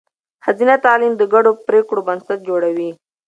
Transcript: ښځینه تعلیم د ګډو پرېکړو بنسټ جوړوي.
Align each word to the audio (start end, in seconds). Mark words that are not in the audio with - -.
ښځینه 0.43 0.75
تعلیم 0.85 1.13
د 1.17 1.21
ګډو 1.33 1.51
پرېکړو 1.67 2.05
بنسټ 2.07 2.39
جوړوي. 2.49 2.91